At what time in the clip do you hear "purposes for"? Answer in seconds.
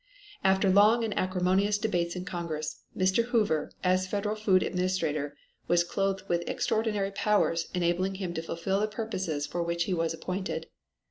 8.87-9.61